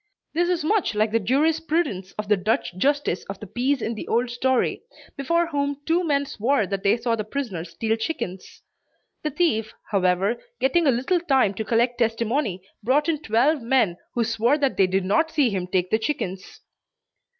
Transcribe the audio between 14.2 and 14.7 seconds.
swore